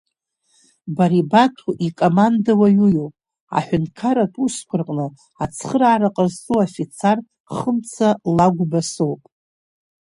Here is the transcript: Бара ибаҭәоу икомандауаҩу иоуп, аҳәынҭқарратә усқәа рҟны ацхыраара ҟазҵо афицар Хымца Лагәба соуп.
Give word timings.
Бара 0.95 1.15
ибаҭәоу 1.21 1.73
икомандауаҩу 1.87 2.89
иоуп, 2.91 3.13
аҳәынҭқарратә 3.57 4.37
усқәа 4.43 4.75
рҟны 4.79 5.05
ацхыраара 5.43 6.15
ҟазҵо 6.15 6.55
афицар 6.63 7.17
Хымца 7.55 8.09
Лагәба 8.35 8.81
соуп. 8.91 9.21